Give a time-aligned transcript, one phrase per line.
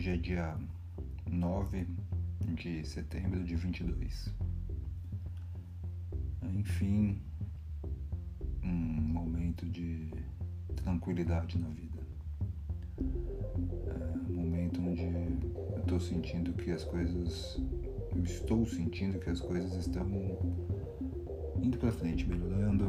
[0.00, 0.56] Hoje é dia
[1.30, 1.86] 9
[2.54, 4.34] de setembro de 22.
[6.54, 7.20] Enfim,
[8.64, 10.10] um momento de
[10.74, 11.98] tranquilidade na vida.
[12.96, 17.60] É um momento onde eu estou sentindo que as coisas.
[18.24, 20.08] Estou sentindo que as coisas estão
[21.62, 22.86] indo para frente, melhorando.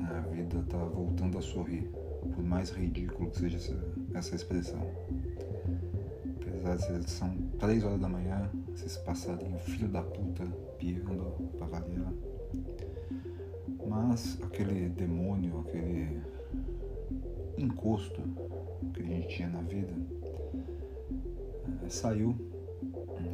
[0.00, 1.88] A vida está voltando a sorrir,
[2.34, 4.84] por mais ridículo que seja essa, essa expressão
[6.70, 10.44] apesar de são 3 horas da manhã, esses passarinhos filho da puta
[10.78, 12.12] piando pra variar.
[13.88, 16.22] Mas aquele demônio, aquele
[17.58, 18.22] encosto
[18.94, 19.92] que a gente tinha na vida
[21.84, 22.36] é, saiu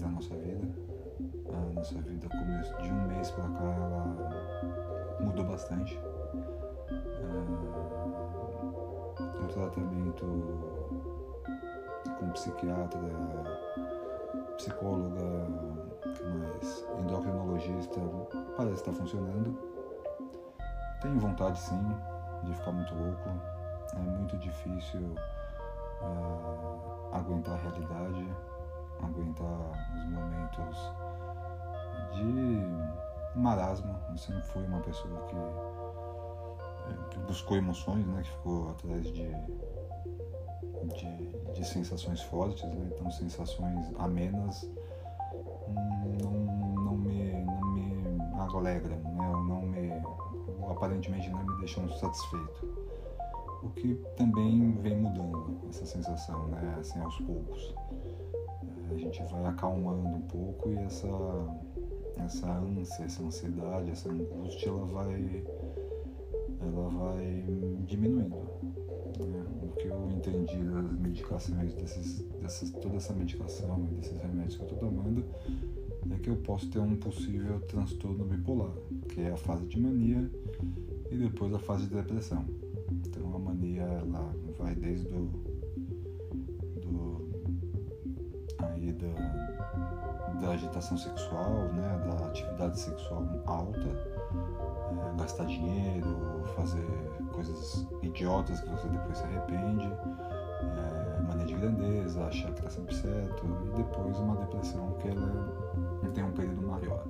[0.00, 0.66] da nossa vida.
[1.52, 2.28] A nossa vida
[2.82, 5.98] de um mês pra cá ela mudou bastante.
[6.88, 7.26] É,
[9.44, 10.26] o tratamento
[12.36, 13.00] psiquiatra,
[14.58, 15.46] psicóloga,
[16.14, 16.86] que mais?
[16.98, 18.00] endocrinologista,
[18.56, 19.58] parece estar funcionando.
[21.00, 21.80] Tenho vontade sim
[22.44, 23.30] de ficar muito louco.
[23.94, 25.14] É muito difícil
[26.02, 28.28] uh, aguentar a realidade,
[29.02, 30.92] aguentar os momentos
[32.12, 33.96] de marasmo.
[34.10, 35.36] Eu sempre fui uma pessoa que,
[37.10, 38.22] que buscou emoções, né?
[38.22, 39.30] que ficou atrás de
[40.94, 42.90] de, de sensações fortes, né?
[42.94, 44.70] então sensações amenas
[46.22, 46.30] não,
[46.84, 49.32] não, me, não me alegram, né?
[49.48, 49.90] não me,
[50.70, 52.86] aparentemente não me deixam satisfeito.
[53.62, 56.76] O que também vem mudando essa sensação, né?
[56.78, 57.74] assim, aos poucos.
[58.90, 61.08] É, a gente vai acalmando um pouco e essa,
[62.24, 65.44] essa ânsia, essa ansiedade, essa angústia, ela vai,
[66.96, 67.44] vai
[67.86, 68.36] diminuindo.
[69.18, 69.46] Né?
[69.62, 74.68] O que eu entendi das medicações, desses, dessas, toda essa medicação desses remédios que eu
[74.68, 75.24] estou tomando,
[76.10, 78.72] é que eu posso ter um possível transtorno bipolar,
[79.08, 80.30] que é a fase de mania
[81.10, 82.44] e depois a fase de depressão.
[82.90, 85.26] Então a mania ela vai desde do,
[86.80, 87.28] do
[88.58, 96.15] aí da, da agitação sexual, né, da atividade sexual alta, é, gastar dinheiro,
[96.56, 96.86] fazer
[97.32, 99.92] coisas idiotas que você depois se arrepende,
[100.62, 106.10] é, mania de grandeza, achar que está sempre certo, e depois uma depressão que ela
[106.14, 107.04] tem um período maior.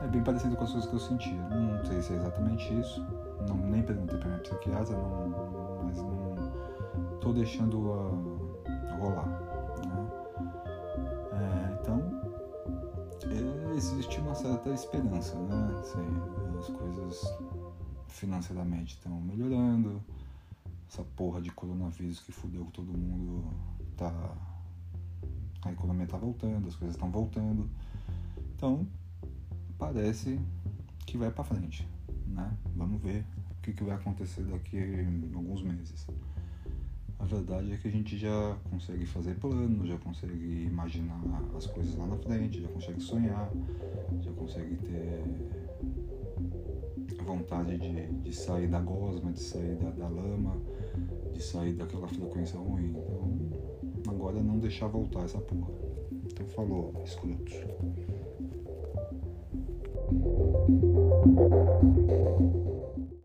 [0.00, 1.34] É bem parecido com as coisas que eu senti.
[1.34, 3.04] Não sei se é exatamente isso,
[3.48, 6.34] não, nem perguntei para minha psiquiatra, não, mas não
[7.14, 9.26] estou deixando a, rolar.
[9.86, 10.10] Né?
[11.32, 12.02] É, então,
[13.28, 15.76] é, existe uma certa esperança, né?
[15.80, 16.06] Assim,
[16.58, 17.38] as coisas
[18.12, 20.02] financeiramente estão melhorando.
[20.88, 23.50] Essa porra de coronavírus que fudeu todo mundo
[23.96, 24.36] tá.
[25.64, 27.70] A economia tá voltando, as coisas estão voltando.
[28.56, 28.86] Então,
[29.78, 30.38] parece
[31.06, 31.88] que vai para frente,
[32.26, 32.52] né?
[32.74, 36.06] Vamos ver o que, que vai acontecer daqui a alguns meses.
[37.18, 41.20] A verdade é que a gente já consegue fazer planos, já consegue imaginar
[41.56, 43.48] as coisas lá na frente, já consegue sonhar,
[44.20, 45.22] já consegue ter
[47.22, 50.56] vontade de, de sair da gosma, de sair da, da lama,
[51.32, 52.90] de sair daquela frequência ruim.
[52.90, 55.70] Então, agora não deixar voltar essa porra.
[56.24, 57.54] Então falou, escrotos.